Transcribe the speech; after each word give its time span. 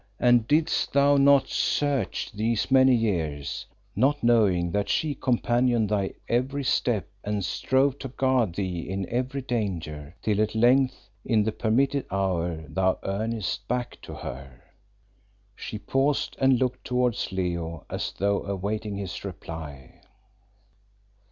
And 0.19 0.47
didst 0.47 0.93
thou 0.93 1.15
not 1.17 1.47
search 1.47 2.31
these 2.31 2.71
many 2.71 2.95
years, 2.95 3.67
not 3.95 4.23
knowing 4.23 4.71
that 4.71 4.89
she 4.89 5.13
companioned 5.13 5.89
thy 5.89 6.15
every 6.27 6.63
step 6.63 7.07
and 7.23 7.45
strove 7.45 7.99
to 7.99 8.07
guard 8.07 8.55
thee 8.55 8.79
in 8.89 9.07
every 9.09 9.43
danger, 9.43 10.15
till 10.23 10.41
at 10.41 10.55
length 10.55 11.07
in 11.23 11.43
the 11.43 11.51
permitted 11.51 12.07
hour 12.09 12.65
thou 12.67 12.93
camest 12.95 13.67
back 13.67 14.01
to 14.01 14.15
her?" 14.15 14.63
She 15.55 15.77
paused, 15.77 16.35
and 16.39 16.57
looked 16.57 16.83
towards 16.83 17.31
Leo, 17.31 17.85
as 17.87 18.11
though 18.13 18.41
awaiting 18.45 18.95
his 18.97 19.23
reply. 19.23 20.01